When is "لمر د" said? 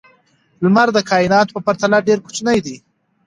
0.63-0.99